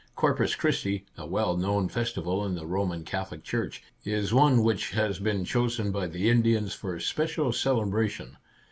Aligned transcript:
Corpus 0.15 0.55
Christi, 0.55 1.05
a 1.15 1.27
well 1.27 1.55
known 1.55 1.87
festival 1.87 2.43
in 2.43 2.55
the 2.55 2.65
Roman 2.65 3.03
Catholic 3.03 3.43
Church, 3.43 3.83
is 4.03 4.33
one 4.33 4.63
which 4.63 4.89
has 4.93 5.19
been 5.19 5.45
chosen 5.45 5.91
by 5.91 6.07
the 6.07 6.27
Indians 6.27 6.73
for 6.73 6.99
special 6.99 7.49
celebra 7.51 8.09
tion. 8.09 8.37